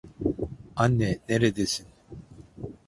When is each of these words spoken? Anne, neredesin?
Anne, 0.75 1.21
neredesin? 1.29 1.87